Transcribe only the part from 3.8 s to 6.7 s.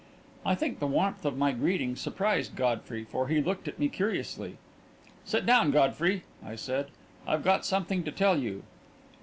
curiously. "Sit down, Godfrey," I